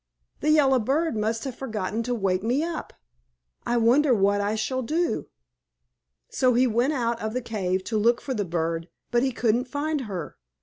[0.39, 2.91] The yellow bird must have forgotten to wake me up.
[3.67, 5.27] I wonder what I shall do?"
[6.27, 9.65] So he went out of the cave to look for the bird, but he couldn't
[9.65, 10.37] find her.